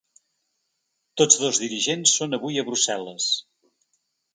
[1.23, 3.33] Tots dos dirigents són avui a Brussel·les.